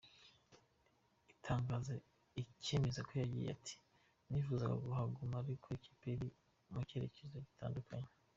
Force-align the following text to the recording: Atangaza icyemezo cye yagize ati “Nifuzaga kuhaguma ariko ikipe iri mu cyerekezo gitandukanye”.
Atangaza 1.33 1.93
icyemezo 2.41 2.99
cye 3.07 3.15
yagize 3.23 3.47
ati 3.55 3.73
“Nifuzaga 4.29 4.75
kuhaguma 4.85 5.35
ariko 5.43 5.67
ikipe 5.77 6.05
iri 6.15 6.27
mu 6.71 6.79
cyerekezo 6.87 7.37
gitandukanye”. 7.47 8.09